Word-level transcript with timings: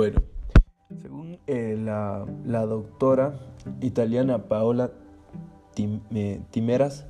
Bueno, 0.00 0.22
según 1.02 1.38
eh, 1.46 1.76
la, 1.78 2.24
la, 2.46 2.64
doctora 2.64 3.38
italiana 3.82 4.48
Paola 4.48 4.92
eh, 5.76 6.40
Timeras, 6.50 7.04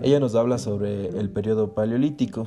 ella 0.00 0.20
nos 0.20 0.34
habla 0.34 0.58
sobre 0.58 1.08
el 1.08 1.30
periodo 1.30 1.72
paleolítico, 1.72 2.46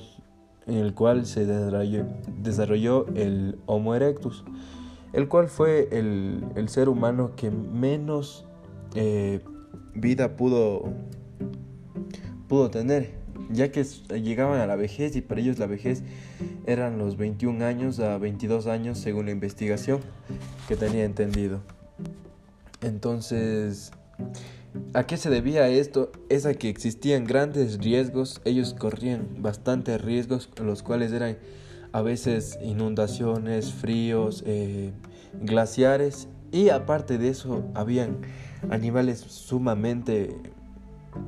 en 0.68 0.76
el 0.76 0.94
cual 0.94 1.26
se 1.26 1.48
desarrolló, 1.48 2.06
desarrolló 2.44 3.08
el 3.16 3.58
Homo 3.66 3.96
erectus, 3.96 4.44
el 5.14 5.28
cual 5.28 5.48
fue 5.48 5.90
el, 5.92 6.46
el 6.54 6.70
ser 6.70 6.90
humano 6.90 7.32
que 7.36 7.50
menos 7.50 8.46
eh, 8.94 9.40
vida 9.96 10.36
pudo, 10.36 10.94
pudo 12.48 12.70
tener, 12.70 13.16
ya 13.50 13.72
que 13.72 13.84
llegaban 13.84 14.60
a 14.60 14.68
la 14.68 14.76
vejez 14.76 15.16
y 15.16 15.22
para 15.22 15.42
ellos 15.42 15.60
la 15.60 15.68
vejez 15.68 16.04
eran 16.66 16.98
los 16.98 17.18
21 17.18 17.64
años 17.66 18.00
a 18.00 18.18
22 18.18 18.68
años 18.68 18.98
según 18.98 19.26
la 19.26 19.32
investigación 19.32 20.02
que 20.68 20.76
tenía 20.76 21.06
entendido. 21.06 21.62
Entonces, 22.82 23.92
¿a 24.94 25.06
qué 25.06 25.18
se 25.18 25.30
debía 25.30 25.68
esto? 25.70 26.12
Es 26.30 26.46
a 26.46 26.54
que 26.54 26.70
existían 26.70 27.26
grandes 27.26 27.80
riesgos, 27.80 28.42
ellos 28.46 28.74
corrían 28.74 29.28
bastantes 29.40 30.02
riesgos, 30.02 30.50
los 30.62 30.84
cuales 30.84 31.12
eran 31.12 31.38
a 31.92 32.02
veces 32.02 32.60
inundaciones, 32.62 33.74
fríos, 33.74 34.44
eh, 34.46 34.92
glaciares 35.42 36.28
y 36.52 36.70
aparte 36.70 37.18
de 37.18 37.30
eso 37.30 37.64
habían 37.74 38.18
animales 38.70 39.20
sumamente 39.20 40.36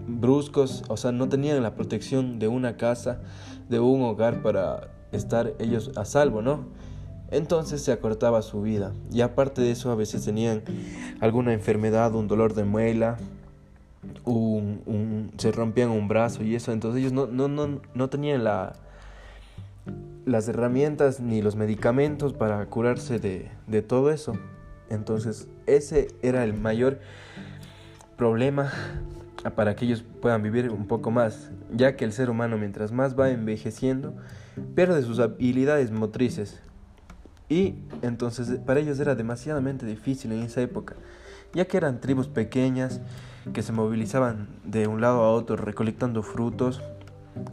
bruscos, 0.07 0.83
o 0.87 0.97
sea, 0.97 1.11
no 1.11 1.29
tenían 1.29 1.61
la 1.63 1.75
protección 1.75 2.39
de 2.39 2.47
una 2.47 2.77
casa, 2.77 3.19
de 3.69 3.79
un 3.79 4.01
hogar 4.01 4.41
para 4.41 4.89
estar 5.11 5.53
ellos 5.59 5.91
a 5.95 6.05
salvo, 6.05 6.41
¿no? 6.41 6.65
Entonces 7.31 7.83
se 7.83 7.91
acortaba 7.91 8.41
su 8.41 8.61
vida. 8.61 8.93
Y 9.11 9.21
aparte 9.21 9.61
de 9.61 9.71
eso, 9.71 9.91
a 9.91 9.95
veces 9.95 10.25
tenían 10.25 10.63
alguna 11.19 11.53
enfermedad, 11.53 12.15
un 12.15 12.27
dolor 12.27 12.53
de 12.55 12.63
muela, 12.63 13.17
un, 14.25 15.31
se 15.37 15.51
rompían 15.51 15.89
un 15.89 16.07
brazo 16.07 16.43
y 16.43 16.55
eso. 16.55 16.71
Entonces 16.71 17.01
ellos 17.01 17.13
no, 17.13 17.27
no, 17.27 17.47
no, 17.47 17.81
no 17.93 18.09
tenían 18.09 18.43
la, 18.43 18.73
las 20.25 20.47
herramientas 20.47 21.19
ni 21.19 21.41
los 21.41 21.55
medicamentos 21.55 22.33
para 22.33 22.65
curarse 22.65 23.19
de, 23.19 23.51
de 23.67 23.81
todo 23.81 24.11
eso. 24.11 24.33
Entonces 24.89 25.47
ese 25.67 26.07
era 26.23 26.43
el 26.43 26.55
mayor 26.55 26.99
problema 28.17 28.71
para 29.55 29.75
que 29.75 29.85
ellos 29.85 30.03
puedan 30.21 30.43
vivir 30.43 30.69
un 30.69 30.85
poco 30.85 31.11
más, 31.11 31.49
ya 31.71 31.95
que 31.95 32.05
el 32.05 32.11
ser 32.11 32.29
humano 32.29 32.57
mientras 32.57 32.91
más 32.91 33.17
va 33.17 33.29
envejeciendo, 33.29 34.13
pierde 34.75 35.01
sus 35.01 35.19
habilidades 35.19 35.91
motrices. 35.91 36.59
Y 37.47 37.75
entonces 38.01 38.59
para 38.59 38.79
ellos 38.79 38.99
era 38.99 39.15
demasiadamente 39.15 39.85
difícil 39.85 40.31
en 40.33 40.43
esa 40.43 40.61
época, 40.61 40.95
ya 41.53 41.65
que 41.65 41.77
eran 41.77 41.99
tribus 41.99 42.27
pequeñas 42.27 43.01
que 43.53 43.63
se 43.63 43.71
movilizaban 43.71 44.47
de 44.65 44.87
un 44.87 45.01
lado 45.01 45.23
a 45.23 45.31
otro 45.31 45.55
recolectando 45.55 46.21
frutos 46.21 46.81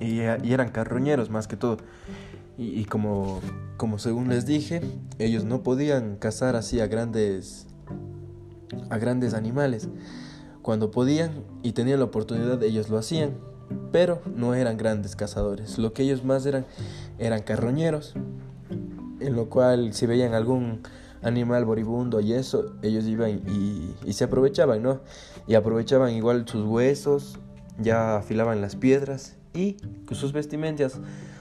y, 0.01 0.19
eran 0.21 0.71
carroñeros 0.71 1.31
más 1.31 1.47
que 1.47 1.57
todo. 1.57 1.79
Y, 2.59 2.81
y, 2.81 2.85
como, 2.85 3.41
como 3.77 3.99
según 3.99 4.29
les 4.29 4.47
dije, 4.47 4.81
ellos 5.19 5.45
no 5.45 5.63
podían 5.63 6.17
cazar 6.17 6.57
así 6.57 6.81
a 6.81 6.87
grandes, 6.87 7.67
a 8.91 8.99
grandes 8.99 9.35
animales. 9.35 9.89
Cuando 10.67 10.91
podían 10.91 11.45
y 11.63 11.75
tenían 11.75 12.01
la 12.01 12.07
oportunidad, 12.07 12.61
ellos 12.65 12.89
lo 12.89 12.99
hacían, 12.99 13.35
pero 13.93 14.21
no 14.35 14.53
eran 14.57 14.77
grandes 14.77 15.15
cazadores. 15.15 15.79
Lo 15.79 15.93
que 15.93 16.03
ellos 16.03 16.25
más 16.25 16.45
eran 16.45 16.67
eran 17.21 17.43
carroñeros, 17.43 18.15
en 19.21 19.37
lo 19.37 19.49
cual 19.49 19.93
si 19.93 20.07
veían 20.07 20.35
algún 20.35 20.81
animal 21.23 21.67
moribundo 21.67 22.19
y 22.19 22.33
eso, 22.33 22.75
ellos 22.83 23.05
iban 23.05 23.43
y, 23.47 24.13
se 24.13 24.25
aprovechaban, 24.25 24.83
¿no? 24.83 25.03
Y 25.47 25.55
aprovechaban 25.55 26.11
igual 26.15 26.49
sus 26.49 26.67
huesos, 26.67 27.39
ya 27.79 28.17
afilaban 28.17 28.61
las 28.61 28.75
piedras 28.75 29.37
y 29.55 29.77
sus 30.11 30.33
vestimentas, 30.33 30.99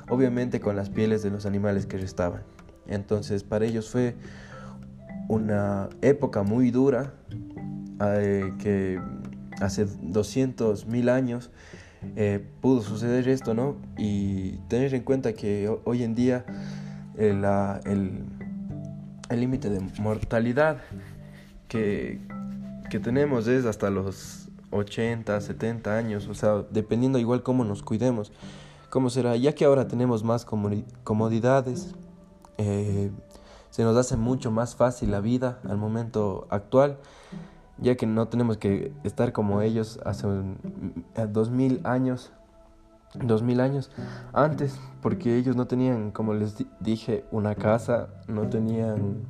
obviamente 0.07 0.59
con 0.59 0.75
las 0.75 0.91
pieles 0.91 1.23
de 1.23 1.31
los 1.31 1.47
animales 1.47 1.87
que 1.87 1.97
restaban. 1.97 2.43
Entonces 2.85 3.43
para 3.43 3.65
ellos 3.65 3.89
fue 3.89 4.13
una 5.27 5.89
época 6.03 6.43
muy 6.43 6.69
dura 6.69 7.15
eh, 8.01 8.51
que 8.59 8.99
hace 9.61 9.85
200 9.85 10.85
mil 10.85 11.07
años 11.07 11.49
eh, 12.17 12.45
pudo 12.61 12.81
suceder 12.81 13.29
esto, 13.29 13.53
¿no? 13.53 13.77
Y 13.97 14.57
tener 14.67 14.93
en 14.93 15.03
cuenta 15.03 15.33
que 15.33 15.73
hoy 15.85 16.03
en 16.03 16.13
día 16.13 16.45
eh, 17.17 17.31
el 19.29 19.39
límite 19.39 19.69
de 19.69 19.79
mortalidad 20.01 20.77
que, 21.69 22.19
que 22.89 22.99
tenemos 22.99 23.47
es 23.47 23.65
hasta 23.65 23.89
los 23.89 24.49
80, 24.71 25.39
70 25.39 25.97
años, 25.97 26.27
o 26.27 26.33
sea, 26.33 26.65
dependiendo 26.69 27.17
igual 27.17 27.43
cómo 27.43 27.63
nos 27.63 27.81
cuidemos, 27.81 28.33
cómo 28.89 29.09
será, 29.09 29.37
ya 29.37 29.55
que 29.55 29.63
ahora 29.63 29.87
tenemos 29.87 30.23
más 30.23 30.45
comodidades, 30.45 31.95
se 32.57 33.83
nos 33.83 33.97
hace 33.97 34.17
mucho 34.17 34.51
más 34.51 34.75
fácil 34.75 35.11
la 35.11 35.21
vida 35.21 35.59
al 35.63 35.77
momento 35.77 36.45
actual 36.49 36.97
ya 37.77 37.95
que 37.95 38.05
no 38.05 38.27
tenemos 38.27 38.57
que 38.57 38.91
estar 39.03 39.31
como 39.33 39.61
ellos 39.61 39.99
hace 40.05 40.27
dos 41.31 41.49
mil 41.49 41.81
años, 41.83 42.31
dos 43.23 43.43
mil 43.43 43.59
años 43.59 43.91
antes, 44.33 44.79
porque 45.01 45.37
ellos 45.37 45.55
no 45.55 45.67
tenían, 45.67 46.11
como 46.11 46.33
les 46.33 46.55
dije, 46.79 47.25
una 47.31 47.55
casa, 47.55 48.07
no 48.27 48.47
tenían 48.49 49.23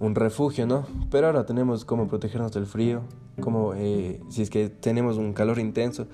un 0.00 0.14
refugio, 0.14 0.66
¿no? 0.66 0.86
Pero 1.10 1.26
ahora 1.26 1.46
tenemos 1.46 1.84
cómo 1.84 2.08
protegernos 2.08 2.52
del 2.52 2.66
frío, 2.66 3.02
como 3.40 3.74
eh, 3.74 4.20
si 4.28 4.42
es 4.42 4.50
que 4.50 4.68
tenemos 4.68 5.16
un 5.16 5.32
calor 5.32 5.58
intenso, 5.58 6.06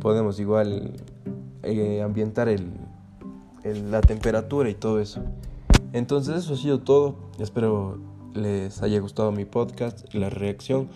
podemos 0.00 0.38
igual 0.38 0.92
eh, 1.62 2.02
ambientar 2.02 2.48
el, 2.48 2.72
la 3.90 4.00
temperatura 4.00 4.70
y 4.70 4.74
todo 4.74 5.00
eso. 5.00 5.22
Entonces 5.92 6.36
eso 6.36 6.54
ha 6.54 6.56
sido 6.56 6.80
todo. 6.80 7.16
Espero 7.38 7.98
les 8.36 8.82
haya 8.82 9.00
gustado 9.00 9.32
mi 9.32 9.44
podcast, 9.44 10.12
la 10.14 10.30
reacción, 10.30 10.88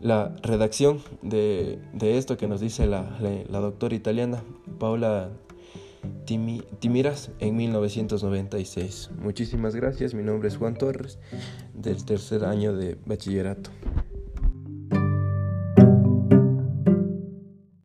la 0.00 0.34
redacción 0.42 1.00
de, 1.22 1.78
esto 2.00 2.36
que 2.36 2.46
nos 2.46 2.60
dice 2.60 2.86
la, 2.86 3.18
la, 3.20 3.60
doctora 3.60 3.94
italiana 3.94 4.42
Paula 4.78 5.30
Timiras 6.26 7.30
en 7.38 7.56
1996. 7.56 9.10
Muchísimas 9.18 9.74
gracias, 9.74 10.14
mi 10.14 10.22
nombre 10.22 10.48
es 10.48 10.56
Juan 10.56 10.74
Torres 10.74 11.18
del 11.74 12.04
tercer 12.04 12.44
año 12.44 12.74
de 12.74 12.98
bachillerato. 13.06 13.70